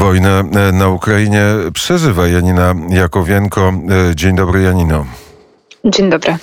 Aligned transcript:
Wojnę 0.00 0.42
na 0.72 0.88
Ukrainie 0.88 1.42
przeżywa 1.74 2.26
Janina 2.26 2.74
Jakowienko. 2.88 3.72
Dzień 4.14 4.36
dobry, 4.36 4.62
Janino. 4.62 5.06
Dzień 5.84 6.10
dobry. 6.10 6.36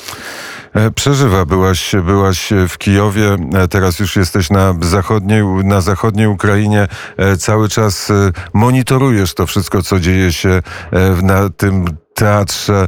Przeżywa. 0.96 1.46
Byłaś, 1.46 1.96
byłaś 2.04 2.50
w 2.70 2.78
Kijowie, 2.78 3.38
teraz 3.70 4.00
już 4.00 4.16
jesteś 4.16 4.50
na 4.50 4.74
zachodniej, 4.82 5.44
na 5.44 5.82
zachodniej 5.82 6.28
Ukrainie. 6.28 6.88
Cały 7.40 7.70
czas 7.70 8.12
monitorujesz 8.54 9.34
to 9.34 9.46
wszystko, 9.46 9.82
co 9.82 10.00
dzieje 10.00 10.34
się 10.34 10.62
na 11.24 11.50
tym 11.50 11.86
teatrze 12.14 12.88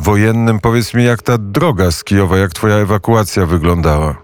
wojennym. 0.00 0.60
Powiedz 0.60 0.94
mi, 0.94 1.04
jak 1.04 1.22
ta 1.22 1.38
droga 1.38 1.90
z 1.90 2.04
Kijowa, 2.04 2.38
jak 2.38 2.52
twoja 2.52 2.74
ewakuacja 2.76 3.46
wyglądała? 3.46 4.23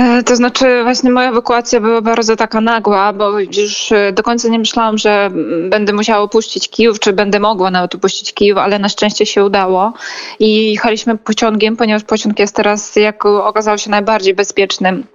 E, 0.00 0.22
to 0.22 0.36
znaczy, 0.36 0.82
właśnie 0.82 1.10
moja 1.10 1.28
ewakuacja 1.28 1.80
była 1.80 2.00
bardzo 2.00 2.36
taka 2.36 2.60
nagła, 2.60 3.12
bo 3.12 3.40
już 3.40 3.92
e, 3.92 4.12
do 4.12 4.22
końca 4.22 4.48
nie 4.48 4.58
myślałam, 4.58 4.98
że 4.98 5.30
będę 5.68 5.92
musiała 5.92 6.22
opuścić 6.22 6.68
Kijów, 6.68 7.00
czy 7.00 7.12
będę 7.12 7.40
mogła 7.40 7.70
nawet 7.70 7.94
opuścić 7.94 8.32
Kijów, 8.34 8.58
ale 8.58 8.78
na 8.78 8.88
szczęście 8.88 9.26
się 9.26 9.44
udało. 9.44 9.92
I 10.38 10.72
jechaliśmy 10.72 11.18
pociągiem, 11.18 11.76
ponieważ 11.76 12.04
pociąg 12.04 12.38
jest 12.38 12.56
teraz, 12.56 12.96
jak 12.96 13.26
okazało 13.26 13.78
się, 13.78 13.90
najbardziej 13.90 14.34
bezpiecznym 14.34 15.06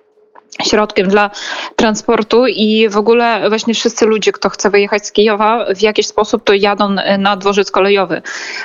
środkiem 0.63 1.07
dla 1.07 1.31
transportu 1.75 2.47
i 2.47 2.89
w 2.89 2.97
ogóle 2.97 3.49
właśnie 3.49 3.73
wszyscy 3.73 4.05
ludzie, 4.05 4.31
kto 4.31 4.49
chce 4.49 4.69
wyjechać 4.69 5.07
z 5.07 5.11
Kijowa 5.11 5.65
w 5.75 5.81
jakiś 5.81 6.07
sposób, 6.07 6.43
to 6.43 6.53
jadą 6.53 6.95
na 7.19 7.35
dworzec 7.35 7.71
kolejowy. 7.71 8.21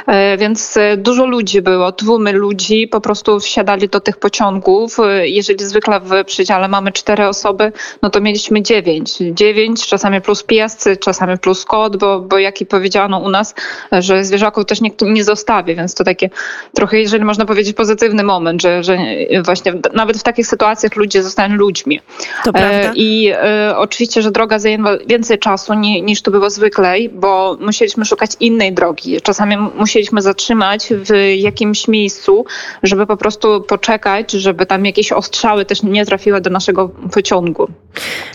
E, 0.06 0.38
więc 0.38 0.76
e, 0.76 0.96
dużo 0.96 1.26
ludzi 1.26 1.62
było, 1.62 1.92
tłumy 1.92 2.32
ludzi 2.32 2.88
po 2.88 3.00
prostu 3.00 3.40
wsiadali 3.40 3.88
do 3.88 4.00
tych 4.00 4.16
pociągów. 4.16 5.00
E, 5.00 5.28
jeżeli 5.28 5.64
zwykle 5.64 6.00
w 6.00 6.24
przedziale 6.24 6.68
mamy 6.68 6.92
cztery 6.92 7.26
osoby, 7.26 7.72
no 8.02 8.10
to 8.10 8.20
mieliśmy 8.20 8.62
dziewięć. 8.62 9.16
Dziewięć, 9.16 9.86
czasami 9.86 10.20
plus 10.20 10.42
pies, 10.42 10.88
czasami 11.00 11.38
plus 11.38 11.64
kot, 11.64 11.96
bo, 11.96 12.20
bo 12.20 12.38
jak 12.38 12.60
i 12.60 12.66
powiedziano 12.66 13.18
u 13.18 13.30
nas, 13.30 13.54
że 13.92 14.24
zwierzaków 14.24 14.64
też 14.64 14.80
nikt 14.80 15.02
nie 15.02 15.24
zostawi, 15.24 15.74
więc 15.74 15.94
to 15.94 16.04
takie 16.04 16.30
trochę, 16.74 17.00
jeżeli 17.00 17.24
można 17.24 17.46
powiedzieć, 17.46 17.76
pozytywny 17.76 18.22
moment, 18.22 18.62
że, 18.62 18.82
że 18.82 18.98
właśnie 19.44 19.72
nawet 19.92 20.18
w 20.18 20.22
takich 20.22 20.46
sytuacjach 20.46 20.96
ludzie 20.96 21.22
zostają 21.22 21.54
ludźmi 21.54 21.79
ludźmi. 21.80 22.00
To 22.44 22.52
prawda. 22.52 22.92
I 22.94 23.32
e, 23.34 23.74
oczywiście, 23.76 24.22
że 24.22 24.30
droga 24.30 24.58
zajęła 24.58 24.90
więcej 25.06 25.38
czasu 25.38 25.74
ni, 25.74 26.02
niż 26.02 26.22
to 26.22 26.30
było 26.30 26.50
zwykle, 26.50 26.94
bo 27.12 27.56
musieliśmy 27.60 28.04
szukać 28.04 28.30
innej 28.40 28.72
drogi. 28.72 29.20
Czasami 29.20 29.56
musieliśmy 29.56 30.22
zatrzymać 30.22 30.88
w 30.90 31.36
jakimś 31.36 31.88
miejscu, 31.88 32.44
żeby 32.82 33.06
po 33.06 33.16
prostu 33.16 33.60
poczekać, 33.60 34.32
żeby 34.32 34.66
tam 34.66 34.86
jakieś 34.86 35.12
ostrzały 35.12 35.64
też 35.64 35.82
nie 35.82 36.06
trafiły 36.06 36.40
do 36.40 36.50
naszego 36.50 36.88
pociągu. 36.88 37.68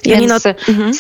Janino, 0.06 0.34
Więc, 0.34 0.70
mhm. 0.70 0.92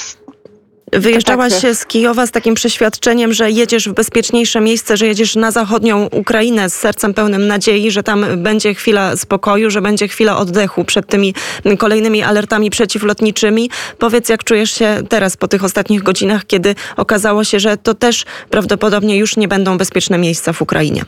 Wyjeżdżałaś 0.94 1.53
tak, 1.53 1.61
tak. 1.61 1.75
z 1.75 1.86
Kijowa 1.86 2.28
z 2.28 2.31
takim 2.31 2.55
przeświadczeniem, 2.55 3.33
że 3.33 3.52
jedziesz 3.52 3.89
w 3.89 3.94
bezpieczniejsze 3.94 4.61
miejsce, 4.61 4.97
że 4.97 5.08
jedziesz 5.08 5.36
na 5.36 5.52
zachodnią 5.52 6.05
Ukrainę 6.11 6.69
z 6.69 6.73
sercem 6.73 7.14
pełnym 7.14 7.47
nadziei, 7.47 7.91
że 7.91 8.03
tam 8.03 8.25
będzie 8.38 8.73
chwila 8.73 9.17
spokoju, 9.17 9.69
że 9.69 9.81
będzie 9.81 10.08
chwila 10.08 10.38
oddechu 10.38 10.86
przed 10.86 11.08
tymi 11.08 11.33
kolejnymi 11.78 12.23
alertami 12.23 12.69
przeciwlotniczymi. 12.69 13.69
Powiedz, 14.00 14.30
jak 14.30 14.44
czujesz 14.44 14.72
się 14.72 14.97
teraz 15.09 15.38
po 15.38 15.47
tych 15.47 15.63
ostatnich 15.63 16.03
godzinach, 16.03 16.45
kiedy 16.45 16.75
okazało 16.97 17.44
się, 17.44 17.59
że 17.59 17.78
to 17.78 17.94
też 17.94 18.25
prawdopodobnie 18.50 19.17
już 19.17 19.38
nie 19.38 19.47
będą 19.47 19.78
bezpieczne 19.78 20.17
miejsca 20.17 20.53
w 20.53 20.61
Ukrainie? 20.61 21.06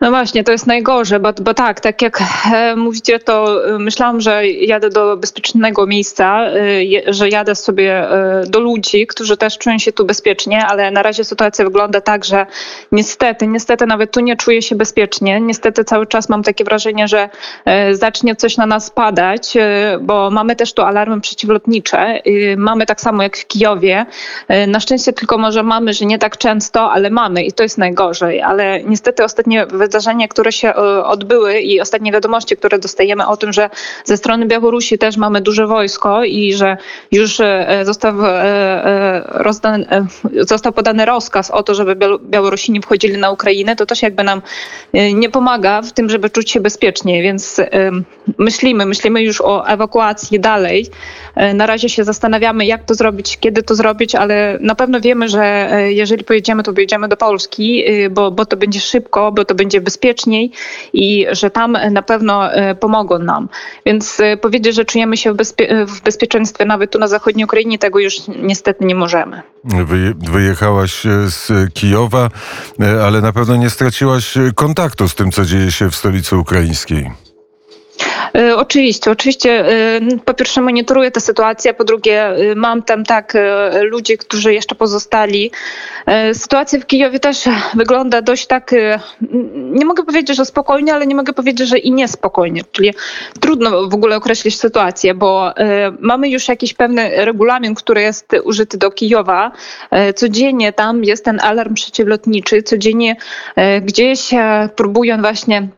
No 0.00 0.10
właśnie, 0.10 0.44
to 0.44 0.52
jest 0.52 0.66
najgorsze, 0.66 1.20
bo, 1.20 1.32
bo 1.32 1.54
tak, 1.54 1.80
tak 1.80 2.02
jak 2.02 2.22
e, 2.54 2.76
mówicie, 2.76 3.18
to 3.18 3.66
e, 3.74 3.78
myślałam, 3.78 4.20
że 4.20 4.48
jadę 4.48 4.90
do 4.90 5.16
bezpiecznego 5.16 5.86
miejsca, 5.86 6.46
e, 6.46 7.12
że 7.12 7.28
jadę 7.28 7.54
sobie 7.54 8.08
do 8.46 8.60
ludzi, 8.60 9.06
którzy 9.06 9.36
też 9.36 9.58
czują 9.58 9.78
się 9.78 9.92
tu 9.92 10.04
bezpiecznie, 10.04 10.66
ale 10.66 10.90
na 10.90 11.02
razie 11.02 11.24
sytuacja 11.24 11.64
wygląda 11.64 12.00
tak, 12.00 12.24
że 12.24 12.46
niestety, 12.92 13.46
niestety 13.46 13.86
nawet 13.86 14.12
tu 14.12 14.20
nie 14.20 14.36
czuję 14.36 14.62
się 14.62 14.74
bezpiecznie. 14.74 15.40
Niestety 15.40 15.84
cały 15.84 16.06
czas 16.06 16.28
mam 16.28 16.42
takie 16.42 16.64
wrażenie, 16.64 17.08
że 17.08 17.28
zacznie 17.92 18.36
coś 18.36 18.56
na 18.56 18.66
nas 18.66 18.90
padać, 18.90 19.54
bo 20.00 20.30
mamy 20.30 20.56
też 20.56 20.72
tu 20.72 20.82
alarmy 20.82 21.20
przeciwlotnicze. 21.20 22.22
Mamy 22.56 22.86
tak 22.86 23.00
samo 23.00 23.22
jak 23.22 23.36
w 23.36 23.46
Kijowie. 23.46 24.06
Na 24.66 24.80
szczęście 24.80 25.12
tylko 25.12 25.38
może 25.38 25.62
mamy, 25.62 25.92
że 25.92 26.04
nie 26.04 26.18
tak 26.18 26.38
często, 26.38 26.92
ale 26.92 27.10
mamy 27.10 27.44
i 27.44 27.52
to 27.52 27.62
jest 27.62 27.78
najgorzej. 27.78 28.42
Ale 28.42 28.82
niestety 28.82 29.24
ostatnie 29.24 29.66
wydarzenia, 29.88 30.28
które 30.28 30.52
się 30.52 30.68
e, 30.68 31.04
odbyły 31.04 31.60
i 31.60 31.80
ostatnie 31.80 32.12
wiadomości, 32.12 32.56
które 32.56 32.78
dostajemy 32.78 33.26
o 33.26 33.36
tym, 33.36 33.52
że 33.52 33.70
ze 34.04 34.16
strony 34.16 34.46
Białorusi 34.46 34.98
też 34.98 35.16
mamy 35.16 35.40
duże 35.40 35.66
wojsko 35.66 36.24
i 36.24 36.52
że 36.52 36.76
już 37.12 37.40
e, 37.40 37.80
został, 37.84 38.14
e, 38.24 40.06
został 40.40 40.72
podany 40.72 41.04
rozkaz 41.04 41.50
o 41.50 41.62
to, 41.62 41.74
żeby 41.74 41.96
Białorusini 42.20 42.80
wchodzili 42.82 43.18
na 43.18 43.30
Ukrainę, 43.30 43.76
to 43.76 43.86
też 43.86 44.02
jakby 44.02 44.22
nam 44.22 44.42
nie 45.14 45.30
pomaga 45.30 45.82
w 45.82 45.92
tym, 45.92 46.10
żeby 46.10 46.30
czuć 46.30 46.50
się 46.50 46.60
bezpiecznie, 46.60 47.22
więc 47.22 47.60
myślimy, 48.38 48.86
myślimy 48.86 49.22
już 49.22 49.40
o 49.40 49.68
ewakuacji 49.68 50.40
dalej. 50.40 50.86
Na 51.54 51.66
razie 51.66 51.88
się 51.88 52.04
zastanawiamy, 52.04 52.66
jak 52.66 52.84
to 52.84 52.94
zrobić, 52.94 53.38
kiedy 53.40 53.62
to 53.62 53.74
zrobić, 53.74 54.14
ale 54.14 54.58
na 54.60 54.74
pewno 54.74 55.00
wiemy, 55.00 55.28
że 55.28 55.70
jeżeli 55.88 56.24
pojedziemy, 56.24 56.62
to 56.62 56.72
pojedziemy 56.72 57.08
do 57.08 57.16
Polski, 57.16 57.84
bo, 58.10 58.30
bo 58.30 58.46
to 58.46 58.56
będzie 58.56 58.80
szybko, 58.80 59.32
bo 59.32 59.44
to 59.44 59.54
będzie 59.54 59.77
będzie 59.78 59.84
bezpieczniej 59.84 60.52
i 60.92 61.26
że 61.32 61.50
tam 61.50 61.76
na 61.90 62.02
pewno 62.02 62.52
e, 62.52 62.74
pomogą 62.74 63.18
nam. 63.18 63.48
Więc 63.86 64.20
e, 64.20 64.36
powiedzieć, 64.36 64.74
że 64.74 64.84
czujemy 64.84 65.16
się 65.16 65.32
w, 65.32 65.36
bezpie 65.36 65.86
w 65.86 66.00
bezpieczeństwie 66.00 66.64
nawet 66.64 66.90
tu 66.90 66.98
na 66.98 67.08
zachodniej 67.08 67.44
Ukrainie, 67.44 67.78
tego 67.78 67.98
już 67.98 68.14
niestety 68.42 68.84
nie 68.84 68.94
możemy. 68.94 69.42
wyjechałaś 70.18 71.06
e, 71.06 71.10
z 71.30 71.72
Kijowa, 71.74 72.30
ale 73.04 73.20
na 73.20 73.32
pewno 73.32 73.56
nie 73.56 73.70
straciłaś 73.70 74.34
kontaktu 74.54 75.08
z 75.08 75.14
tym, 75.14 75.30
co 75.30 75.44
dzieje 75.44 75.72
się 75.72 75.90
w 75.90 75.94
stolicy 75.94 76.36
ukraińskiej. 76.36 77.27
E, 78.34 78.56
oczywiście, 78.56 79.10
oczywiście. 79.10 79.68
E, 79.96 80.00
po 80.24 80.34
pierwsze 80.34 80.60
monitoruję 80.60 81.10
tę 81.10 81.20
sytuację, 81.20 81.74
po 81.74 81.84
drugie 81.84 82.26
e, 82.26 82.54
mam 82.54 82.82
tam 82.82 83.04
tak 83.04 83.32
ludzi, 83.82 84.18
którzy 84.18 84.54
jeszcze 84.54 84.74
pozostali. 84.74 85.50
Sytuacja 86.32 86.80
w 86.80 86.86
Kijowie 86.86 87.20
też 87.20 87.44
wygląda 87.74 88.22
dość 88.22 88.46
tak, 88.46 88.74
nie 89.52 89.86
mogę 89.86 90.04
powiedzieć, 90.04 90.36
że 90.36 90.44
spokojnie, 90.44 90.94
ale 90.94 91.06
nie 91.06 91.14
mogę 91.14 91.32
powiedzieć, 91.32 91.68
że 91.68 91.78
i 91.78 91.92
niespokojnie. 91.92 92.62
Czyli 92.72 92.94
trudno 93.40 93.88
w 93.88 93.94
ogóle 93.94 94.16
określić 94.16 94.58
sytuację, 94.58 95.14
bo 95.14 95.52
mamy 96.00 96.28
już 96.28 96.48
jakiś 96.48 96.74
pewny 96.74 97.24
regulamin, 97.24 97.74
który 97.74 98.02
jest 98.02 98.32
użyty 98.44 98.78
do 98.78 98.90
Kijowa. 98.90 99.52
Codziennie 100.14 100.72
tam 100.72 101.04
jest 101.04 101.24
ten 101.24 101.40
alarm 101.40 101.74
przeciwlotniczy, 101.74 102.62
codziennie 102.62 103.16
gdzieś 103.82 104.30
próbują 104.76 105.20
właśnie 105.20 105.68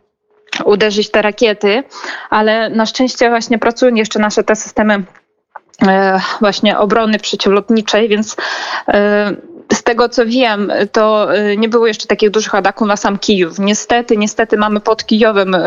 uderzyć 0.65 1.11
te 1.11 1.23
rakiety, 1.23 1.83
ale 2.31 2.71
na 2.71 2.87
szczęście 2.87 3.29
właśnie 3.29 3.59
pracują 3.59 3.95
jeszcze 3.95 4.19
nasze 4.19 4.45
te 4.45 4.57
systemy 4.57 5.03
e, 5.89 6.21
właśnie 6.41 6.79
obrony 6.79 7.19
przeciwlotniczej, 7.19 8.09
więc 8.09 8.37
e, 8.89 9.33
z 9.73 9.83
tego 9.83 10.09
co 10.09 10.27
wiem, 10.27 10.73
to 10.93 11.37
y, 11.37 11.57
nie 11.57 11.69
było 11.69 11.87
jeszcze 11.87 12.07
takich 12.07 12.31
dużych 12.31 12.55
ataków 12.55 12.89
na 12.89 12.97
sam 12.97 13.19
Kijów. 13.19 13.59
Niestety, 13.59 14.17
niestety 14.17 14.57
mamy 14.57 14.81
pod 14.81 15.07
Kijowem 15.07 15.55
y, 15.55 15.61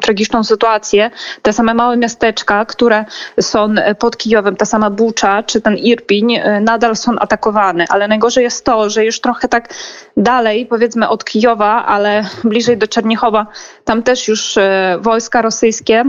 tragiczną 0.00 0.44
sytuację. 0.44 1.10
Te 1.42 1.52
same 1.52 1.74
małe 1.74 1.96
miasteczka, 1.96 2.64
które 2.64 3.04
są 3.40 3.74
pod 3.98 4.16
Kijowem, 4.16 4.56
ta 4.56 4.64
sama 4.64 4.90
Bucza 4.90 5.42
czy 5.42 5.60
ten 5.60 5.76
Irpiń, 5.76 6.36
y, 6.36 6.60
nadal 6.60 6.96
są 6.96 7.18
atakowane. 7.18 7.84
Ale 7.88 8.08
najgorzej 8.08 8.44
jest 8.44 8.64
to, 8.64 8.90
że 8.90 9.04
już 9.04 9.20
trochę 9.20 9.48
tak 9.48 9.74
dalej, 10.16 10.66
powiedzmy 10.66 11.08
od 11.08 11.24
Kijowa, 11.24 11.86
ale 11.86 12.24
bliżej 12.44 12.76
do 12.76 12.86
Czerniechowa, 12.86 13.46
tam 13.84 14.02
też 14.02 14.28
już 14.28 14.58
wojska 15.00 15.42
rosyjskie 15.42 16.04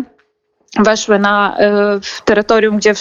weszły 0.79 1.19
na 1.19 1.57
terytorium, 2.25 2.77
gdzie 2.77 2.93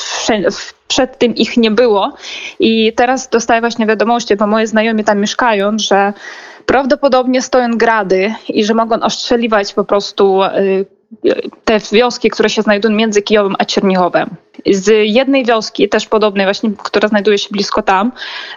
przed 0.89 1.19
tym 1.19 1.35
ich 1.35 1.57
nie 1.57 1.71
było. 1.71 2.13
I 2.59 2.93
teraz 2.93 3.29
dostaję 3.29 3.61
właśnie 3.61 3.87
wiadomości, 3.87 4.37
bo 4.37 4.47
moi 4.47 4.67
znajomi 4.67 5.05
tam 5.05 5.21
mieszkają, 5.21 5.79
że 5.79 6.13
prawdopodobnie 6.67 7.43
stoją 7.43 7.71
grady 7.71 8.35
i 8.49 8.65
że 8.65 8.75
mogą 8.75 9.01
ostrzeliwać 9.01 9.75
po 9.75 9.85
prostu 9.85 10.41
te 11.65 11.79
wioski, 11.93 12.31
które 12.31 12.49
się 12.49 12.63
znajdują 12.63 12.95
między 12.95 13.23
Kijowem 13.23 13.55
a 13.59 13.65
Czernichowem. 13.65 14.31
Z 14.67 14.91
jednej 15.05 15.45
wioski, 15.45 15.89
też 15.89 16.07
podobnej 16.07 16.47
właśnie, 16.47 16.71
która 16.83 17.09
znajduje 17.09 17.39
się 17.39 17.49
blisko 17.51 17.83
tam, 17.83 18.13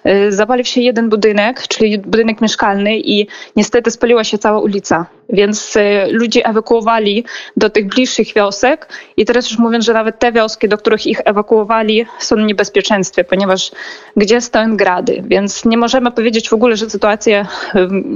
y, 0.06 0.32
zapalił 0.32 0.66
się 0.66 0.82
jeden 0.82 1.10
budynek, 1.10 1.68
czyli 1.68 2.00
budynek 2.00 2.42
mieszkalny 2.42 2.98
i 2.98 3.28
niestety 3.56 3.92
spaliła 3.92 4.24
się 4.24 4.38
cała 4.38 4.60
ulica. 4.60 5.06
Więc 5.30 5.76
y, 5.76 6.08
ludzie 6.12 6.46
ewakuowali 6.46 7.26
do 7.58 7.70
tych 7.70 7.88
bliższych 7.88 8.34
wiosek 8.34 8.90
i 9.18 9.26
teraz 9.26 9.50
już 9.50 9.60
mówią, 9.60 9.82
że 9.82 9.94
nawet 9.94 10.20
te 10.20 10.32
wioski, 10.32 10.70
do 10.70 10.78
których 10.78 11.08
ich 11.08 11.22
ewakuowali 11.26 12.06
są 12.20 12.36
w 12.36 12.40
niebezpieczeństwie, 12.40 13.24
ponieważ 13.24 13.72
gdzie 14.18 14.42
stoją 14.42 14.78
grady. 14.78 15.24
Więc 15.28 15.66
nie 15.66 15.78
możemy 15.78 16.12
powiedzieć 16.12 16.50
w 16.50 16.54
ogóle, 16.54 16.78
że 16.78 16.90
sytuacja 16.90 17.42
y, 17.42 17.48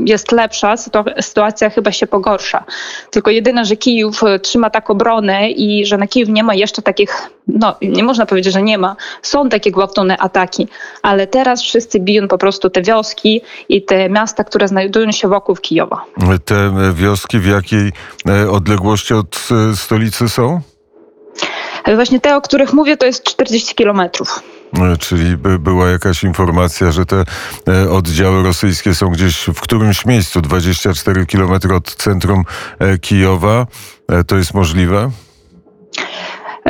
jest 0.06 0.32
lepsza, 0.32 0.76
sytuacja 1.22 1.70
chyba 1.70 1.92
się 1.92 2.08
pogorsza. 2.08 2.64
Tylko 3.12 3.32
jedyne, 3.32 3.66
że 3.66 3.76
Kijów 3.76 4.22
trzyma 4.42 4.70
tak 4.70 4.90
obronę 4.90 5.52
i 5.52 5.86
że 5.86 5.98
na 5.98 6.08
Kijów 6.08 6.30
nie 6.30 6.44
ma 6.44 6.56
jeszcze 6.56 6.82
takich 6.82 7.30
no 7.48 7.76
nie 7.82 8.04
można 8.04 8.26
powiedzieć, 8.26 8.54
że 8.54 8.62
nie 8.62 8.78
ma. 8.78 8.96
Są 9.22 9.50
takie 9.50 9.72
gwałtowne 9.72 10.18
ataki, 10.18 10.68
ale 11.02 11.28
teraz 11.28 11.62
wszyscy 11.62 12.00
biją 12.00 12.28
po 12.28 12.38
prostu 12.38 12.70
te 12.70 12.82
wioski 12.82 13.42
i 13.70 13.82
te 13.82 14.10
miasta, 14.10 14.44
które 14.44 14.68
znajdują 14.68 15.12
się 15.12 15.28
wokół 15.28 15.56
Kijowa. 15.56 16.06
Te 16.46 16.72
wioski 17.02 17.40
w 17.40 17.46
jakiej 17.46 17.92
odległości 18.50 19.14
od 19.14 19.48
stolicy 19.76 20.30
są? 20.30 20.62
Właśnie 21.96 22.20
te, 22.20 22.36
o 22.36 22.42
których 22.42 22.74
mówię, 22.74 22.98
to 22.98 23.06
jest 23.06 23.24
40 23.24 23.76
kilometrów. 23.76 24.44
E, 24.80 24.98
czyli 24.98 25.38
by 25.38 25.60
była 25.60 25.90
jakaś 25.90 26.24
informacja, 26.24 26.92
że 26.92 27.06
te 27.06 27.24
e, 27.68 27.90
oddziały 27.90 28.44
rosyjskie 28.44 28.96
są 28.96 29.10
gdzieś 29.10 29.38
w 29.38 29.62
którymś 29.62 30.06
miejscu, 30.06 30.42
24 30.42 31.26
kilometry 31.26 31.76
od 31.76 31.96
centrum 31.96 32.44
e, 32.80 32.98
Kijowa. 32.98 33.68
To 34.28 34.36
jest 34.36 34.54
możliwe? 34.54 35.12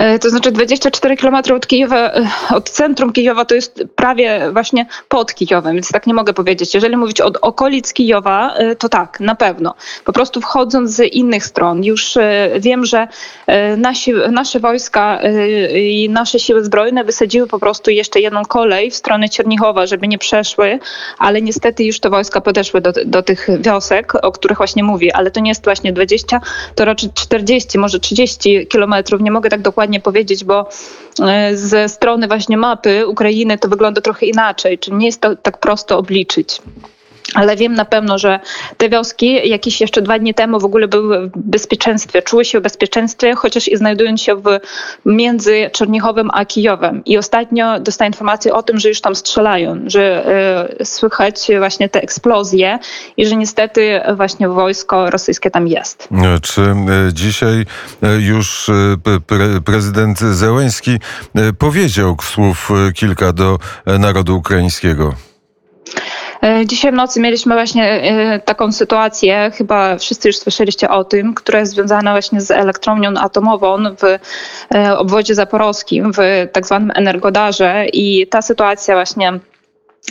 E, 0.01 0.19
to 0.19 0.30
znaczy 0.30 0.51
24 0.51 1.18
km 1.18 1.36
od 1.56 1.68
Kijowa, 1.68 1.98
e, 1.98 2.27
od 2.56 2.69
centrum 2.69 3.13
Kijowa 3.13 3.45
to 3.45 3.56
jest 3.56 3.83
prawie 3.95 4.50
właśnie 4.53 4.86
pod 5.07 5.33
Kijowem, 5.33 5.74
więc 5.74 5.92
tak 5.92 6.07
nie 6.07 6.13
mogę 6.13 6.33
powiedzieć. 6.33 6.74
Jeżeli 6.74 6.98
mówić 6.98 7.21
od 7.21 7.38
okolic 7.42 7.94
Kijowa, 7.94 8.53
e, 8.53 8.75
to 8.75 8.89
tak, 8.89 9.19
na 9.19 9.36
pewno. 9.36 9.74
Po 10.06 10.13
prostu 10.13 10.42
wchodząc 10.42 10.92
z 10.92 11.13
innych 11.13 11.45
stron, 11.45 11.83
już 11.83 12.18
wiem, 12.59 12.86
że 12.86 13.07
nasi, 13.77 14.13
nasze 14.31 14.59
wojska 14.59 15.19
i 15.75 16.09
nasze 16.09 16.39
siły 16.39 16.63
zbrojne 16.63 17.03
wysadziły 17.03 17.48
po 17.48 17.59
prostu 17.59 17.92
jeszcze 17.92 18.19
jedną 18.19 18.45
kolej 18.45 18.92
w 18.92 18.95
stronę 18.95 19.30
Czernichowa, 19.30 19.86
żeby 19.86 20.07
nie 20.07 20.18
przeszły, 20.18 20.80
ale 21.18 21.42
niestety 21.42 21.83
już 21.83 22.00
te 22.00 22.09
wojska 22.09 22.42
podeszły 22.42 22.81
do, 22.81 22.94
do 23.06 23.24
tych 23.24 23.48
wiosek, 23.59 24.13
o 24.21 24.31
których 24.31 24.57
właśnie 24.57 24.83
mówię, 24.83 25.15
ale 25.15 25.31
to 25.31 25.39
nie 25.39 25.51
jest 25.51 25.63
właśnie 25.63 25.94
20, 25.94 26.42
to 26.75 26.86
raczej 26.86 27.09
40, 27.13 27.77
może 27.77 28.00
30 28.00 28.68
kilometrów, 28.68 29.21
nie 29.21 29.31
mogę 29.31 29.50
tak 29.50 29.62
dokładnie 29.62 29.90
dokładnie 29.91 29.99
powiedzieć, 30.01 30.43
bo 30.43 30.69
e, 31.19 31.57
ze 31.57 31.89
strony 31.89 32.27
właśnie 32.27 32.57
mapy 32.57 33.07
Ukrainy 33.07 33.57
to 33.57 33.67
wygląda 33.67 34.01
trochę 34.01 34.25
inaczej, 34.25 34.79
czyli 34.79 34.97
nie 34.97 35.05
jest 35.05 35.21
to 35.21 35.35
tak 35.35 35.59
prosto 35.59 35.97
obliczyć. 35.97 36.61
Ale 37.35 37.55
wiem 37.55 37.73
na 37.73 37.85
pewno, 37.85 38.17
że 38.17 38.39
te 38.77 38.89
wioski 38.89 39.49
jakieś 39.49 39.81
jeszcze 39.81 40.01
dwa 40.01 40.19
dni 40.19 40.33
temu 40.33 40.59
w 40.59 40.65
ogóle 40.65 40.87
były 40.87 41.27
w 41.27 41.31
bezpieczeństwie, 41.35 42.21
czuły 42.21 42.45
się 42.45 42.59
w 42.59 42.63
bezpieczeństwie, 42.63 43.35
chociaż 43.35 43.67
i 43.67 43.77
znajdują 43.77 44.17
się 44.17 44.35
w, 44.35 44.59
między 45.05 45.69
Czernichowem 45.73 46.29
a 46.33 46.45
Kijowem. 46.45 47.01
I 47.05 47.17
ostatnio 47.17 47.79
dostałem 47.79 48.09
informację 48.09 48.53
o 48.53 48.63
tym, 48.63 48.79
że 48.79 48.89
już 48.89 49.01
tam 49.01 49.15
strzelają, 49.15 49.79
że 49.85 50.25
y, 50.81 50.85
słychać 50.85 51.47
właśnie 51.57 51.89
te 51.89 52.01
eksplozje 52.01 52.79
i 53.17 53.25
że 53.25 53.35
niestety 53.35 54.01
właśnie 54.15 54.49
wojsko 54.49 55.09
rosyjskie 55.09 55.51
tam 55.51 55.67
jest. 55.67 56.07
Czy 56.41 56.61
e, 56.61 56.75
dzisiaj 57.13 57.65
już 58.19 58.71
pre, 59.27 59.61
prezydent 59.65 60.19
Zełenski 60.19 60.99
powiedział 61.57 62.17
słów 62.21 62.69
kilka 62.95 63.33
do 63.33 63.57
narodu 63.99 64.37
ukraińskiego? 64.37 65.30
E, 66.43 66.65
dzisiaj 66.65 66.91
w 66.91 66.95
nocy 66.95 67.19
mieliśmy 67.19 67.55
właśnie 67.55 67.85
e, 67.85 68.39
taką 68.39 68.71
sytuację, 68.71 69.51
chyba 69.53 69.97
wszyscy 69.97 70.29
już 70.29 70.38
słyszeliście 70.38 70.89
o 70.89 71.03
tym, 71.03 71.33
która 71.33 71.59
jest 71.59 71.71
związana 71.71 72.11
właśnie 72.11 72.41
z 72.41 72.51
elektrownią 72.51 73.09
atomową 73.17 73.77
w 73.95 74.03
e, 74.75 74.97
obwodzie 74.97 75.35
zaporowskim, 75.35 76.11
w 76.13 76.17
tak 76.51 76.65
zwanym 76.65 76.91
Energodarze 76.95 77.85
i 77.93 78.27
ta 78.27 78.41
sytuacja 78.41 78.95
właśnie 78.95 79.39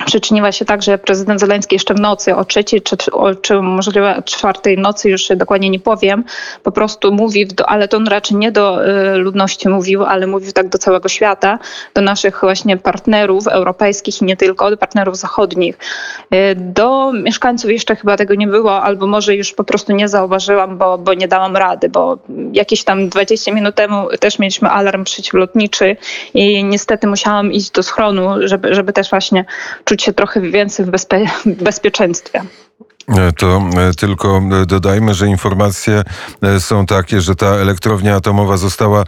przyczyniła 0.07 0.53
się 0.53 0.65
tak, 0.65 0.83
że 0.83 0.99
prezydent 0.99 1.41
Zeleński 1.41 1.75
jeszcze 1.75 1.95
w 1.95 2.01
nocy 2.01 2.37
o 2.37 2.45
trzeciej, 2.45 2.83
czy, 2.83 2.97
czy 3.43 3.63
możliwe 3.63 4.23
czwartej 4.25 4.79
nocy, 4.79 5.11
już 5.11 5.29
dokładnie 5.37 5.71
nie 5.71 5.81
powiem, 5.81 6.25
po 6.63 6.73
prostu 6.73 7.13
mówi, 7.13 7.49
ale 7.67 7.89
to 7.89 7.97
on 7.97 8.09
raczej 8.09 8.37
nie 8.37 8.53
do 8.53 8.89
y, 8.89 9.17
ludności 9.17 9.69
mówił, 9.69 10.05
ale 10.05 10.27
mówił 10.27 10.53
tak 10.53 10.69
do 10.69 10.79
całego 10.79 11.09
świata, 11.09 11.59
do 11.95 12.01
naszych 12.01 12.41
właśnie 12.41 12.77
partnerów 12.77 13.47
europejskich 13.47 14.23
i 14.23 14.25
nie 14.25 14.37
tylko, 14.37 14.71
do 14.71 14.77
partnerów 14.77 15.17
zachodnich. 15.17 15.79
Y, 16.35 16.55
do 16.57 17.13
mieszkańców 17.13 17.71
jeszcze 17.71 17.97
chyba 17.97 18.17
tego 18.17 18.35
nie 18.35 18.47
było, 18.47 18.83
albo 18.83 19.07
może 19.07 19.37
już 19.37 19.53
po 19.53 19.65
prostu 19.65 19.93
nie 19.93 20.09
zauważyłam, 20.09 20.79
bo, 20.79 20.99
bo 20.99 21.15
nie 21.15 21.29
dałam 21.29 21.57
rady, 21.57 21.89
bo 21.89 22.19
jakieś 22.53 22.85
tam 22.85 23.09
20 23.09 23.53
minut 23.53 23.75
temu 23.75 24.09
też 24.21 24.39
mieliśmy 24.39 24.71
alarm 24.71 25.05
przeciwlotniczy 25.05 25.97
i 26.35 26.65
niestety 26.65 27.07
musiałam 27.07 27.53
iść 27.53 27.71
do 27.71 27.83
schronu, 27.83 28.29
żeby, 28.41 28.75
żeby 28.75 28.93
też 28.93 29.11
właśnie 29.11 29.45
czuć 29.85 30.03
się 30.03 30.12
trochę 30.12 30.41
więcej 30.41 30.87
w 30.87 30.91
bezpie 30.91 31.27
bezpieczeństwie. 31.47 32.43
E, 33.11 33.32
to 33.32 33.62
e, 33.77 33.94
tylko 33.94 34.43
e, 34.62 34.67
dodajmy, 34.67 35.15
że 35.15 35.27
informacje 35.27 36.03
są 36.59 36.87
takie, 36.87 37.21
że 37.21 37.35
ta 37.35 37.47
elektrownia 37.47 38.17
atomowa 38.17 38.56
została 38.56 39.05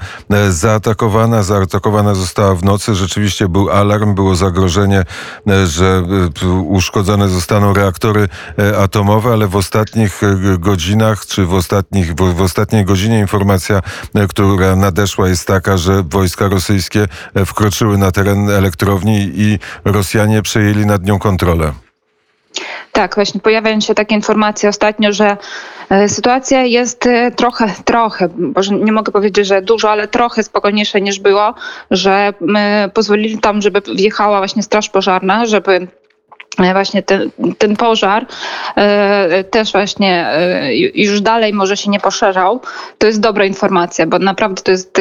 zaatakowana, 0.50 1.42
zaatakowana 1.42 2.14
została 2.14 2.54
w 2.54 2.64
nocy. 2.64 2.94
Rzeczywiście 2.94 3.48
był 3.48 3.70
alarm, 3.70 4.14
było 4.14 4.36
zagrożenie, 4.36 5.04
że 5.66 6.02
uszkodzone 6.68 7.28
zostaną 7.28 7.74
reaktory 7.74 8.28
atomowe, 8.78 9.32
ale 9.32 9.46
w 9.46 9.56
ostatnich 9.56 10.20
godzinach, 10.58 11.26
czy 11.26 11.46
w, 11.46 11.54
ostatnich, 11.54 12.14
w 12.14 12.40
ostatniej 12.40 12.84
godzinie 12.84 13.18
informacja, 13.18 13.80
która 14.28 14.76
nadeszła 14.76 15.28
jest 15.28 15.46
taka, 15.46 15.76
że 15.76 16.02
wojska 16.02 16.48
rosyjskie 16.48 17.06
wkroczyły 17.46 17.98
na 17.98 18.12
teren 18.12 18.50
elektrowni 18.50 19.32
i 19.34 19.58
Rosjanie 19.84 20.42
przejęli 20.42 20.86
nad 20.86 21.04
nią 21.04 21.18
kontrolę. 21.18 21.72
Tak, 22.92 23.14
właśnie 23.14 23.40
pojawiają 23.40 23.80
się 23.80 23.94
takie 23.94 24.14
informacje 24.14 24.68
ostatnio, 24.68 25.12
że 25.12 25.36
e, 25.90 26.08
sytuacja 26.08 26.64
jest 26.64 27.06
e, 27.06 27.30
trochę, 27.30 27.74
trochę, 27.84 28.28
może 28.56 28.74
nie 28.74 28.92
mogę 28.92 29.12
powiedzieć, 29.12 29.46
że 29.46 29.62
dużo, 29.62 29.90
ale 29.90 30.08
trochę 30.08 30.42
spokojniejsza 30.42 30.98
niż 30.98 31.20
było, 31.20 31.54
że 31.90 32.34
my 32.40 32.90
pozwolili 32.94 33.38
tam, 33.38 33.62
żeby 33.62 33.82
wjechała 33.94 34.38
właśnie 34.38 34.62
straż 34.62 34.88
pożarna, 34.88 35.46
żeby 35.46 35.88
E, 36.01 36.01
właśnie 36.72 37.02
ten, 37.02 37.30
ten 37.58 37.76
pożar 37.76 38.26
e, 38.76 39.44
też 39.44 39.72
właśnie 39.72 40.26
e, 40.26 40.76
już 40.76 41.20
dalej 41.20 41.52
może 41.52 41.76
się 41.76 41.90
nie 41.90 42.00
poszerzał, 42.00 42.60
to 42.98 43.06
jest 43.06 43.20
dobra 43.20 43.44
informacja, 43.44 44.06
bo 44.06 44.18
naprawdę 44.18 44.62
to 44.62 44.70
jest 44.70 45.00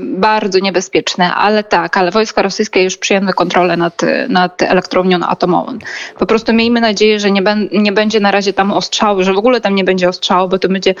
bardzo 0.00 0.58
niebezpieczne, 0.58 1.34
ale 1.34 1.64
tak, 1.64 1.96
ale 1.96 2.10
wojska 2.10 2.42
rosyjskie 2.42 2.82
już 2.82 2.96
przyjęły 2.96 3.32
kontrolę 3.32 3.76
nad, 3.76 4.02
nad 4.28 4.62
elektrownią 4.62 5.18
atomową. 5.20 5.78
Po 6.18 6.26
prostu 6.26 6.52
miejmy 6.52 6.80
nadzieję, 6.80 7.20
że 7.20 7.30
nie, 7.30 7.42
ben, 7.42 7.68
nie 7.72 7.92
będzie 7.92 8.20
na 8.20 8.30
razie 8.30 8.52
tam 8.52 8.72
ostrzału, 8.72 9.22
że 9.22 9.32
w 9.32 9.38
ogóle 9.38 9.60
tam 9.60 9.74
nie 9.74 9.84
będzie 9.84 10.08
ostrzału, 10.08 10.48
bo 10.48 10.58
to 10.58 10.68
będzie 10.68 10.94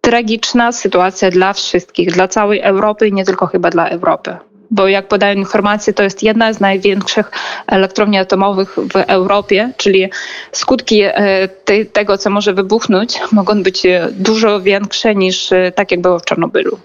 tragiczna 0.00 0.72
sytuacja 0.72 1.30
dla 1.30 1.52
wszystkich, 1.52 2.12
dla 2.12 2.28
całej 2.28 2.60
Europy 2.60 3.08
i 3.08 3.12
nie 3.12 3.24
tylko 3.24 3.46
chyba 3.46 3.70
dla 3.70 3.88
Europy 3.88 4.36
bo 4.70 4.88
jak 4.88 5.08
podają 5.08 5.34
informacje, 5.34 5.92
to 5.92 6.02
jest 6.02 6.22
jedna 6.22 6.52
z 6.52 6.60
największych 6.60 7.30
elektrowni 7.66 8.18
atomowych 8.18 8.76
w 8.76 8.96
Europie, 8.96 9.72
czyli 9.76 10.10
skutki 10.52 11.02
e, 11.02 11.48
te, 11.48 11.84
tego, 11.84 12.18
co 12.18 12.30
może 12.30 12.54
wybuchnąć, 12.54 13.20
mogą 13.32 13.62
być 13.62 13.86
e, 13.86 14.08
dużo 14.12 14.60
większe 14.60 15.14
niż 15.14 15.52
e, 15.52 15.72
tak, 15.72 15.90
jak 15.90 16.00
było 16.00 16.18
w 16.18 16.24
Czarnobylu. 16.24 16.78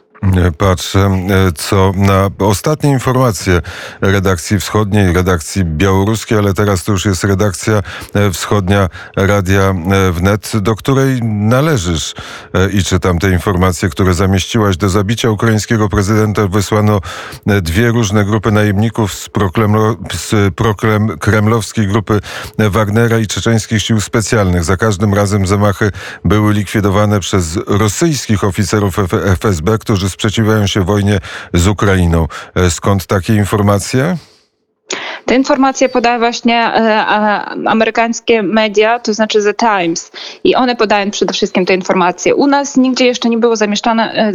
Patrzę, 0.57 0.99
e, 0.99 1.51
co 1.55 1.93
na 1.95 2.29
ostatnie 2.39 2.89
informacje 2.89 3.61
redakcji 4.01 4.59
wschodniej, 4.59 5.13
redakcji 5.13 5.65
białoruskiej, 5.65 6.37
ale 6.37 6.53
teraz 6.53 6.83
to 6.83 6.91
już 6.91 7.05
jest 7.05 7.23
redakcja 7.23 7.83
e, 8.13 8.31
wschodnia 8.31 8.89
Radia 9.15 9.61
e, 9.61 10.11
Wnet, 10.11 10.51
do 10.61 10.75
której 10.75 11.21
należysz. 11.23 12.13
I 12.73 12.83
czytam 12.83 13.19
te 13.19 13.31
informacje, 13.31 13.89
które 13.89 14.13
zamieściłaś. 14.13 14.77
Do 14.77 14.89
zabicia 14.89 15.29
ukraińskiego 15.29 15.89
prezydenta 15.89 16.47
wysłano 16.47 16.99
dwie 17.45 17.87
różne 17.87 18.25
grupy 18.25 18.51
najemników 18.51 19.13
z, 19.13 19.29
prokremlo, 19.29 19.95
z 20.13 20.55
prokremlowskiej 20.55 21.87
grupy 21.87 22.19
Wagnera 22.57 23.19
i 23.19 23.27
czeczeńskich 23.27 23.81
sił 23.81 24.01
specjalnych. 24.01 24.63
Za 24.63 24.77
każdym 24.77 25.13
razem 25.13 25.47
zamachy 25.47 25.91
były 26.25 26.53
likwidowane 26.53 27.19
przez 27.19 27.59
rosyjskich 27.67 28.43
oficerów 28.43 28.99
FSB, 29.25 29.77
którzy 29.77 30.10
sprzeciwiają 30.11 30.67
się 30.67 30.81
wojnie 30.81 31.19
z 31.53 31.67
Ukrainą. 31.67 32.27
E, 32.55 32.71
skąd 32.71 33.05
takie 33.05 33.35
informacje? 33.35 34.17
Te 35.31 35.35
informacje 35.35 35.89
podają 35.89 36.19
właśnie 36.19 36.55
e, 36.55 37.05
amerykańskie 37.67 38.43
media, 38.43 38.99
to 38.99 39.13
znaczy 39.13 39.43
The 39.43 39.53
Times. 39.53 40.11
I 40.43 40.55
one 40.55 40.75
podają 40.75 41.11
przede 41.11 41.33
wszystkim 41.33 41.65
te 41.65 41.73
informacje. 41.73 42.35
U 42.35 42.47
nas 42.47 42.77
nigdzie 42.77 43.05
jeszcze 43.05 43.29
nie 43.29 43.37
było 43.37 43.55
zamieszczane, 43.55 44.13
e, 44.13 44.31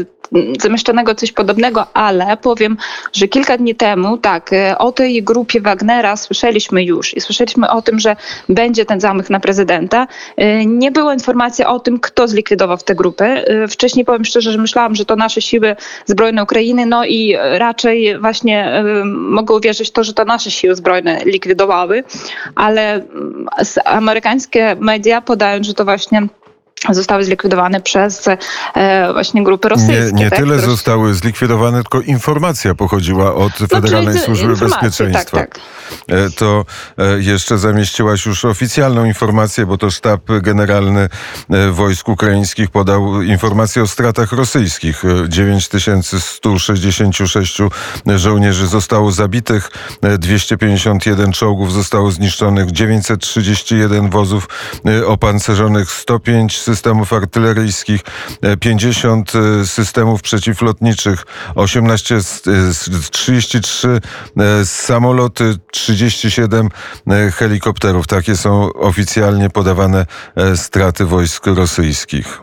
zamieszczonego 0.61 1.15
coś 1.15 1.33
podobnego, 1.33 1.87
ale 1.95 2.37
powiem, 2.37 2.77
że 3.13 3.29
kilka 3.29 3.59
dni 3.59 3.75
temu, 3.75 4.19
tak, 4.19 4.53
e, 4.53 4.79
o 4.79 4.93
tej 4.93 5.23
grupie 5.23 5.61
Wagnera 5.61 6.17
słyszeliśmy 6.17 6.85
już 6.85 7.17
i 7.17 7.21
słyszeliśmy 7.21 7.71
o 7.71 7.83
tym, 7.83 7.99
że 7.99 8.17
będzie 8.49 8.85
ten 8.85 9.01
zamach 9.01 9.31
na 9.31 9.41
prezydenta. 9.41 10.07
Nie 10.67 10.91
było 10.91 11.13
informacji 11.13 11.65
o 11.65 11.81
tym, 11.81 12.01
kto 12.01 12.29
zlikwidował 12.29 12.79
tę 12.79 12.95
grupę. 12.95 13.45
Wcześniej 13.71 14.05
powiem 14.05 14.25
szczerze, 14.25 14.53
że 14.53 14.59
myślałam, 14.59 14.95
że 14.95 15.05
to 15.05 15.17
nasze 15.17 15.43
siły 15.43 15.77
zbrojne 16.07 16.43
Ukrainy, 16.43 16.87
no 16.87 17.05
i 17.05 17.37
raczej 17.59 18.19
właśnie 18.19 18.85
mogę 19.05 19.55
uwierzyć 19.55 19.91
to, 19.91 20.05
że 20.05 20.15
to 20.15 20.25
nasze 20.25 20.51
siły 20.51 20.75
zbrojne 20.75 20.86
likwidowały, 21.25 22.05
ale 22.55 23.05
amerykańskie 23.85 24.77
media 24.81 25.21
podają, 25.21 25.63
że 25.63 25.75
to 25.75 25.85
właśnie 25.85 26.23
zostały 26.91 27.25
zlikwidowane 27.25 27.81
przez 27.81 28.29
e, 28.75 29.13
właśnie 29.13 29.45
grupy 29.45 29.69
rosyjskie. 29.69 30.11
Nie, 30.13 30.25
nie 30.25 30.31
tak, 30.31 30.39
tyle 30.39 30.57
które- 30.57 30.71
zostały 30.71 31.15
zlikwidowane, 31.15 31.83
tylko 31.83 32.01
informacja 32.01 32.75
pochodziła 32.75 33.35
od 33.35 33.61
No, 33.61 33.67
Federalnej 33.67 34.15
czyli 34.15 34.27
Służby 34.27 34.51
informacje, 34.51 34.89
Bezpieczeństwa. 34.89 35.37
Tak, 35.37 35.55
tak. 35.55 35.61
E, 36.09 36.31
To 36.31 36.65
e, 36.99 37.21
jeszcze 37.21 37.59
zamieściłaś 37.59 38.27
już 38.27 38.45
oficjalną 38.45 39.05
informację, 39.05 39.67
bo 39.67 39.79
to 39.79 39.91
sztab 39.91 40.21
generalny 40.43 41.09
wojsk 41.73 42.09
ukraińskich 42.09 42.71
podał 42.71 43.23
informację 43.23 43.83
o 43.83 43.87
stratach 43.87 44.33
rosyjskich. 44.33 45.05
E, 45.05 45.09
9166 45.29 47.59
żołnierzy 48.17 48.67
zostało 48.67 49.13
zabitych, 49.13 49.71
e, 50.03 50.19
251 50.19 51.33
czołgów 51.33 51.73
zostało 51.73 52.11
zniszczonych, 52.11 52.71
931 52.73 54.11
wozów 54.11 54.49
opancerzonych, 55.07 55.91
105 55.91 56.59
systemów 56.59 56.76
artyleryjskich, 57.13 58.01
e, 58.43 58.57
50 58.57 59.33
e, 59.35 59.67
systemów 59.67 60.23
przeciwlotniczych, 60.23 61.27
18, 61.55 62.17
s- 62.17 62.43
e, 62.47 62.51
s- 62.69 62.91
33 63.11 64.01
e, 64.39 64.67
samoloty, 64.67 65.55
37 65.73 66.69
e, 67.11 67.31
helikopterów. 67.31 68.07
Takie 68.07 68.37
są 68.37 68.73
oficjalnie 68.73 69.51
podawane 69.51 70.07
e, 70.37 70.57
straty 70.57 71.05
wojsk 71.05 71.47
rosyjskich. 71.47 72.41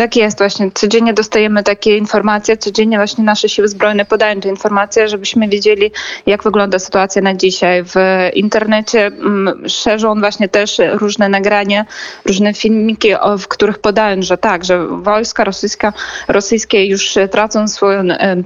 Tak 0.00 0.16
jest 0.16 0.38
właśnie. 0.38 0.70
Codziennie 0.74 1.14
dostajemy 1.14 1.62
takie 1.62 1.96
informacje, 1.96 2.56
codziennie 2.56 2.96
właśnie 2.96 3.24
nasze 3.24 3.48
siły 3.48 3.68
zbrojne 3.68 4.04
podają 4.04 4.40
te 4.40 4.48
informacje, 4.48 5.08
żebyśmy 5.08 5.48
wiedzieli, 5.48 5.90
jak 6.26 6.42
wygląda 6.42 6.78
sytuacja 6.78 7.22
na 7.22 7.34
dzisiaj. 7.34 7.84
W 7.84 7.94
internecie 8.34 9.06
mm, 9.06 9.68
szerzą 9.68 10.20
właśnie 10.20 10.48
też 10.48 10.80
różne 10.92 11.28
nagrania, 11.28 11.86
różne 12.24 12.54
filmiki, 12.54 13.08
w 13.38 13.48
których 13.48 13.78
podają, 13.78 14.22
że 14.22 14.38
tak, 14.38 14.64
że 14.64 14.86
wojska 14.86 15.44
rosyjska, 15.44 15.92
rosyjskie 16.28 16.86
już 16.86 17.14
tracą 17.30 17.68
swoją 17.68 18.00
e, 18.00 18.42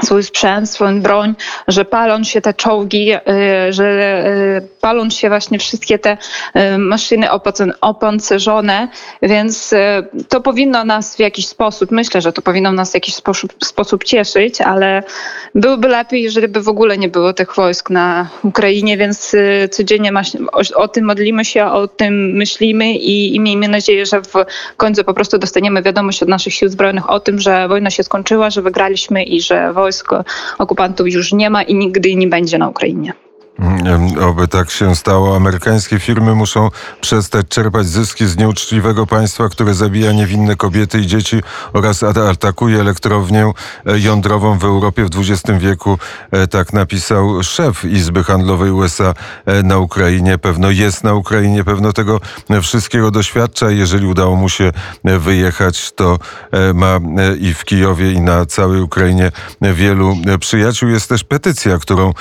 swój 0.00 0.22
sprzęt, 0.22 0.70
swoją 0.70 1.02
broń, 1.02 1.34
że 1.68 1.84
palą 1.84 2.24
się 2.24 2.40
te 2.40 2.54
czołgi, 2.54 3.12
y, 3.14 3.72
że 3.72 3.84
y, 4.26 4.68
palą 4.80 5.10
się 5.10 5.28
właśnie 5.28 5.58
wszystkie 5.58 5.98
te 5.98 6.16
y, 6.56 6.78
maszyny 6.78 7.28
opancerzone, 7.80 8.88
więc 9.22 9.74
to 10.28 10.40
powinno 10.40 10.84
nas 10.84 11.16
w 11.16 11.18
jakiś 11.18 11.46
sposób, 11.46 11.90
myślę, 11.90 12.20
że 12.20 12.32
to 12.32 12.42
powinno 12.42 12.72
nas 12.72 12.90
w 12.90 12.94
jakiś 12.94 13.14
sposób, 13.14 13.54
sposób 13.64 14.04
cieszyć, 14.04 14.60
ale 14.60 15.02
byłoby 15.54 15.88
lepiej, 15.88 16.22
jeżeli 16.22 16.48
by 16.48 16.62
w 16.62 16.68
ogóle 16.68 16.98
nie 16.98 17.08
było 17.08 17.32
tych 17.32 17.54
wojsk 17.54 17.90
na 17.90 18.28
Ukrainie, 18.42 18.96
więc 18.96 19.36
codziennie 19.70 20.12
o, 20.74 20.88
tym 20.88 21.04
modlimy 21.04 21.44
się, 21.44 21.66
o 21.66 21.88
tym 21.88 22.32
myślimy 22.32 22.92
i, 22.92 23.34
i 23.34 23.40
miejmy 23.40 23.68
nadzieję, 23.68 24.06
że 24.06 24.22
w 24.22 24.32
końcu 24.76 25.04
po 25.04 25.14
prostu 25.14 25.38
dostaniemy 25.38 25.82
wiadomość 25.82 26.22
od 26.22 26.28
naszych 26.28 26.54
sił 26.54 26.68
zbrojnych 26.68 27.10
o 27.10 27.20
tym, 27.20 27.40
że 27.40 27.68
wojna 27.68 27.90
się 27.90 28.02
skończyła, 28.02 28.50
że 28.50 28.62
wygraliśmy 28.62 29.22
i 29.24 29.40
że 29.40 29.72
wojsk 29.82 30.10
okupantów 30.58 31.06
już 31.08 31.32
nie 31.32 31.50
ma 31.50 31.62
i 31.62 31.74
nigdy 31.74 32.14
nie 32.14 32.26
będzie 32.26 32.58
na 32.58 32.68
Ukrainie. 32.68 33.12
Mm, 33.58 34.18
Oby 34.18 34.48
tak 34.48 34.70
się 34.70 34.96
stało. 34.96 35.36
Amerykańskie 35.36 35.98
firmy 35.98 36.34
muszą 36.34 36.70
przestać 37.00 37.48
czerpać 37.48 37.86
zyski 37.86 38.26
z 38.26 38.36
nieuczciwego 38.36 39.06
państwa, 39.06 39.48
które 39.48 39.74
zabija 39.74 40.12
niewinne 40.12 40.56
kobiety 40.56 40.98
i 41.00 41.06
dzieci 41.06 41.42
oraz 41.72 42.02
atakuje 42.02 42.80
elektrownię 42.80 43.52
e, 43.86 43.98
jądrową 43.98 44.58
w 44.58 44.64
Europie 44.64 45.04
w 45.04 45.08
XX 45.16 45.58
wieku. 45.58 45.98
E, 46.30 46.46
Tak 46.46 46.72
napisał 46.72 47.42
szef 47.42 47.84
Izby 47.84 48.24
Handlowej 48.24 48.70
USA 48.70 49.14
e, 49.46 49.62
na 49.62 49.78
Ukrainie. 49.78 50.38
Pewno 50.38 50.70
jest 50.70 51.04
na 51.04 51.14
Ukrainie, 51.14 51.64
pewno 51.64 51.92
tego 51.92 52.20
wszystkiego 52.62 53.10
doświadcza. 53.10 53.70
Jeżeli 53.70 54.06
udało 54.06 54.36
mu 54.36 54.48
się 54.48 54.72
wyjechać, 55.04 55.92
to 55.92 56.18
ma 56.74 57.00
i 57.40 57.54
w 57.54 57.64
Kijowie, 57.64 58.12
i 58.12 58.20
na 58.20 58.46
całej 58.46 58.80
Ukrainie 58.80 59.32
wielu 59.60 60.16
przyjaciół. 60.40 60.88
Jest 60.88 61.08
też 61.08 61.24
petycja, 61.24 61.78
którą 61.78 62.12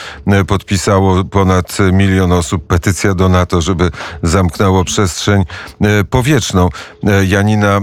podpisało 0.47 1.23
ponad 1.31 1.77
milion 1.93 2.31
osób. 2.31 2.67
Petycja 2.67 3.13
do 3.13 3.29
NATO, 3.29 3.61
żeby 3.61 3.91
zamknęło 4.23 4.83
przestrzeń 4.83 5.43
e, 5.81 6.03
powietrzną. 6.03 6.69
E, 7.03 7.25
Janina, 7.25 7.81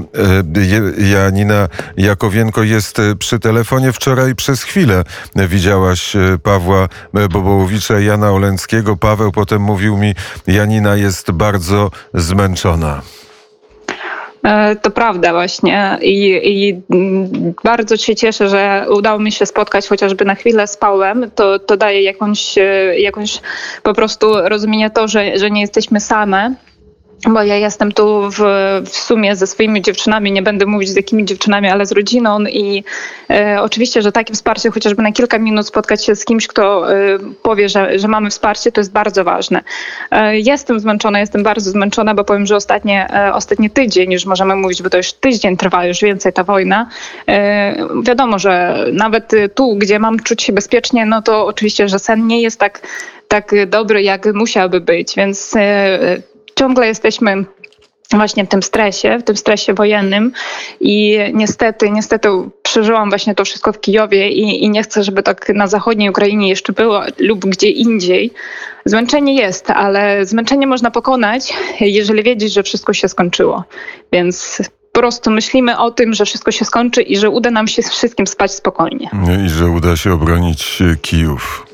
e, 0.99 1.05
Janina 1.11 1.69
Jakowienko 1.97 2.63
jest 2.63 3.01
przy 3.19 3.39
telefonie. 3.39 3.93
Wczoraj 3.93 4.35
przez 4.35 4.63
chwilę 4.63 5.05
widziałaś 5.37 6.17
Pawła 6.43 6.89
Bobołowicza, 7.13 8.01
Jana 8.01 8.31
Oleńskiego. 8.31 8.97
Paweł 8.97 9.33
potem 9.33 9.63
mówił 9.63 9.97
mi, 9.97 10.15
Janina 10.47 10.97
jest 10.97 11.31
bardzo 11.31 11.91
zmęczona. 12.15 13.03
E, 14.45 14.77
To 14.77 14.91
prawda 14.91 15.33
właśnie 15.33 15.99
I, 16.03 16.41
i 16.45 16.81
bardzo 17.65 17.97
się 17.97 18.17
cieszę, 18.17 18.49
że 18.49 18.87
udało 18.91 19.19
mi 19.19 19.33
się 19.33 19.47
spotkać 19.47 19.89
chociażby 19.89 20.25
na 20.25 20.35
chwilę 20.35 20.67
z 20.67 20.77
Pawłem. 20.77 21.31
To, 21.35 21.59
to 21.59 21.77
daje 21.77 22.03
jakąś, 22.03 22.59
e, 22.59 23.01
jakąś 23.01 23.41
po 23.83 23.95
prostu 23.95 24.27
rozumienie 24.49 24.91
to, 24.91 25.09
że, 25.09 25.39
że 25.39 25.51
nie 25.51 25.61
jesteśmy 25.61 26.01
same. 26.01 26.55
Bo 27.27 27.43
ja 27.43 27.57
jestem 27.57 27.93
tu 27.93 28.31
w, 28.31 28.39
w 28.85 28.97
sumie 28.97 29.37
ze 29.37 29.47
swoimi 29.47 29.83
dziewczynami, 29.83 30.33
nie 30.33 30.43
będę 30.43 30.67
mówić 30.67 30.89
z 30.89 30.97
jakimi 30.97 31.25
dziewczynami, 31.25 31.69
ale 31.69 31.87
z 31.87 31.93
rodziną 31.93 32.41
i 32.41 32.85
e, 33.31 33.57
oczywiście, 33.61 34.03
że 34.03 34.13
takie 34.13 34.35
wsparcie, 34.35 34.71
chociażby 34.71 35.03
na 35.03 35.13
kilka 35.13 35.39
minut 35.39 35.67
spotkać 35.67 36.05
się 36.05 36.17
z 36.17 36.25
kimś, 36.25 36.47
kto 36.47 36.93
e, 36.93 37.19
powie, 37.43 37.69
że, 37.69 37.99
że 37.99 38.09
mamy 38.09 38.31
wsparcie, 38.31 38.73
to 38.73 38.81
jest 38.81 38.93
bardzo 38.93 39.25
ważne. 39.25 39.63
E, 40.11 40.39
jestem 40.39 40.81
zmęczona, 40.81 41.21
jestem 41.21 41.43
bardzo 41.43 41.71
zmęczona, 41.71 42.15
bo 42.15 42.25
powiem, 42.25 42.47
że 42.47 42.57
ostatnie, 42.57 43.07
e, 43.15 43.35
ostatni 43.35 43.71
tydzień, 43.71 44.13
już 44.13 44.27
możemy 44.27 44.57
mówić, 44.57 44.83
bo 44.83 44.91
to 44.91 44.97
już 44.97 45.13
tydzień 45.13 45.57
trwa 45.57 45.87
już 45.87 46.01
więcej 46.01 46.33
ta 46.33 46.45
wojna. 46.45 46.89
E, 47.29 47.77
wiadomo, 48.03 48.39
że 48.39 48.85
nawet 48.93 49.33
tu, 49.55 49.77
gdzie 49.77 49.99
mam 49.99 50.19
czuć 50.19 50.43
się 50.43 50.53
bezpiecznie, 50.53 51.07
no 51.07 51.23
to 51.23 51.47
oczywiście, 51.47 51.89
że 51.89 51.99
sen 51.99 52.27
nie 52.27 52.43
jest 52.43 52.61
tak, 52.61 52.81
tak 53.29 53.53
dobry, 53.67 54.03
jak 54.03 54.35
musiałby 54.35 54.81
być, 54.81 55.15
więc 55.17 55.57
e, 55.57 55.99
ciągle 56.59 56.87
jesteśmy 56.87 57.45
właśnie 58.11 58.45
w 58.45 58.49
tym 58.49 58.63
stresie, 58.63 59.19
w 59.19 59.23
tym 59.23 59.37
stresie 59.37 59.75
wojennym 59.75 60.33
i 60.81 61.19
niestety, 61.35 61.91
niestety 61.91 62.29
przeżyłam 62.63 63.09
właśnie 63.09 63.35
to 63.35 63.45
wszystko 63.45 63.73
w 63.73 63.81
Kijowie 63.81 64.29
i, 64.29 64.65
i 64.65 64.71
nie 64.71 64.83
chcę, 64.83 65.05
żeby 65.05 65.23
tak 65.23 65.49
na 65.55 65.67
zachodniej 65.67 66.11
Ukrainie 66.11 66.49
jeszcze 66.49 66.73
było 66.73 67.03
lub 67.19 67.47
gdzie 67.47 67.71
indziej. 67.71 68.31
Zmęczenie 68.85 69.35
jest, 69.35 69.71
ale 69.71 70.27
zmęczenie 70.27 70.67
można 70.67 70.91
pokonać, 70.91 71.53
jeżeli 71.81 72.23
wiedzieć, 72.23 72.53
że 72.53 72.63
wszystko 72.63 72.93
się 72.93 73.09
skończyło. 73.09 73.65
Więc 74.13 74.63
po 74.93 75.01
prostu 75.01 75.31
myślimy 75.31 75.79
o 75.79 75.91
tym, 75.91 76.15
że 76.15 76.25
wszystko 76.25 76.51
się 76.51 76.65
skończy 76.65 77.03
i 77.03 77.17
że 77.17 77.31
uda 77.31 77.51
nam 77.51 77.69
się 77.69 77.83
wszystkim 77.83 78.27
spać 78.27 78.53
spokojnie. 78.53 79.11
I 79.47 79.49
że 79.49 79.67
uda 79.67 79.97
się 79.97 80.13
obronić 80.13 80.83
Kijów. 81.03 81.68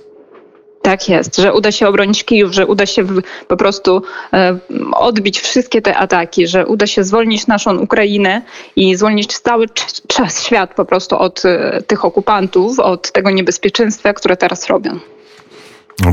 Tak 0.84 1.08
jest, 1.08 1.36
że 1.36 1.52
uda 1.52 1.72
się 1.72 1.88
obronić 1.88 2.24
Kijów, 2.24 2.52
że 2.52 2.66
uda 2.66 2.86
się 2.86 3.06
po 3.48 3.56
prostu 3.56 4.02
e, 4.32 4.58
odbić 4.92 5.40
wszystkie 5.40 5.82
te 5.82 5.96
ataki, 5.96 6.46
że 6.48 6.66
uda 6.66 6.86
się 6.86 7.04
zwolnić 7.04 7.46
naszą 7.46 7.78
Ukrainę 7.78 8.42
i 8.76 8.96
zwolnić 8.96 9.38
cały 9.38 9.66
cz- 9.66 10.06
czas 10.06 10.42
świat 10.42 10.74
po 10.74 10.84
prostu 10.84 11.18
od 11.18 11.44
e, 11.44 11.82
tych 11.86 12.04
okupantów, 12.04 12.78
od 12.78 13.12
tego 13.12 13.30
niebezpieczeństwa, 13.30 14.12
które 14.12 14.36
teraz 14.36 14.66
robią. 14.66 14.98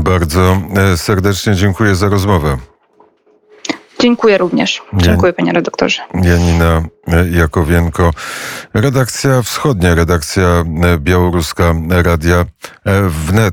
Bardzo 0.04 0.62
e, 0.76 0.96
serdecznie 0.96 1.54
dziękuję 1.54 1.94
za 1.94 2.08
rozmowę. 2.08 2.56
Dziękuję 4.00 4.38
również. 4.38 4.82
Dziękuję 4.94 5.32
panie 5.32 5.52
redaktorze. 5.52 6.02
Janina 6.22 6.82
Jakowienko, 7.32 8.10
redakcja 8.74 9.42
wschodnia, 9.42 9.94
redakcja 9.94 10.64
białoruska 10.98 11.74
Radia 11.90 12.44
Wnet. 13.08 13.50